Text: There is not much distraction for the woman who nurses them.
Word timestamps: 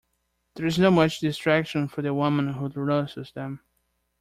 There 0.55 0.65
is 0.65 0.79
not 0.79 0.93
much 0.93 1.19
distraction 1.19 1.87
for 1.87 2.01
the 2.01 2.11
woman 2.11 2.53
who 2.53 2.69
nurses 2.69 3.33
them. 3.33 3.61